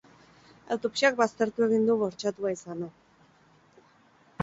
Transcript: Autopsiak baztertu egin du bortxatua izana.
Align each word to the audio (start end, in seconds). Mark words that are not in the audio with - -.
Autopsiak 0.75 1.19
baztertu 1.19 1.67
egin 1.67 1.87
du 1.91 1.99
bortxatua 2.01 2.57
izana. 2.59 2.91